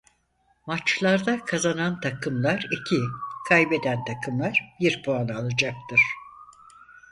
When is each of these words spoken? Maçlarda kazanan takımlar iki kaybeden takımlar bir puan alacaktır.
Maçlarda 0.67 1.45
kazanan 1.45 1.99
takımlar 1.99 2.67
iki 2.71 2.99
kaybeden 3.49 4.05
takımlar 4.05 4.59
bir 4.79 5.03
puan 5.03 5.27
alacaktır. 5.27 6.01